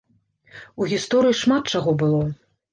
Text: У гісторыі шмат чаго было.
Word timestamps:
У 0.79 0.87
гісторыі 0.95 1.37
шмат 1.43 1.71
чаго 1.77 1.97
было. 2.03 2.27